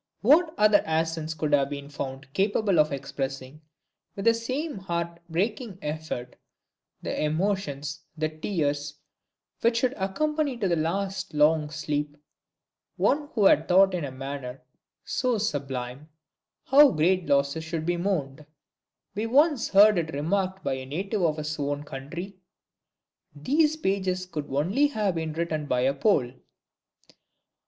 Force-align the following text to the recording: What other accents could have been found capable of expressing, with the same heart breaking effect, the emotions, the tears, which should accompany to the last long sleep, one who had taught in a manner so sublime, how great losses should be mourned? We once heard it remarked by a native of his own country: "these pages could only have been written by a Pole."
What 0.21 0.55
other 0.57 0.81
accents 0.83 1.35
could 1.35 1.53
have 1.53 1.69
been 1.69 1.87
found 1.87 2.33
capable 2.33 2.79
of 2.79 2.91
expressing, 2.91 3.61
with 4.15 4.25
the 4.25 4.33
same 4.33 4.79
heart 4.79 5.19
breaking 5.29 5.77
effect, 5.83 6.37
the 7.03 7.23
emotions, 7.23 7.99
the 8.17 8.27
tears, 8.27 8.95
which 9.61 9.77
should 9.77 9.93
accompany 9.97 10.57
to 10.57 10.67
the 10.67 10.75
last 10.75 11.35
long 11.35 11.69
sleep, 11.69 12.17
one 12.97 13.29
who 13.33 13.45
had 13.45 13.67
taught 13.67 13.93
in 13.93 14.03
a 14.03 14.11
manner 14.11 14.63
so 15.05 15.37
sublime, 15.37 16.09
how 16.65 16.89
great 16.89 17.27
losses 17.27 17.63
should 17.63 17.85
be 17.85 17.95
mourned? 17.95 18.43
We 19.13 19.27
once 19.27 19.69
heard 19.69 19.99
it 19.99 20.15
remarked 20.15 20.63
by 20.63 20.77
a 20.77 20.85
native 20.87 21.21
of 21.21 21.37
his 21.37 21.59
own 21.59 21.83
country: 21.83 22.37
"these 23.35 23.77
pages 23.77 24.25
could 24.25 24.47
only 24.49 24.87
have 24.87 25.13
been 25.13 25.33
written 25.33 25.67
by 25.67 25.81
a 25.81 25.93
Pole." 25.93 26.31